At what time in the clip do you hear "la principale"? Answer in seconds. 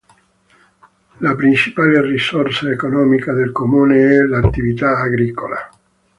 1.19-2.01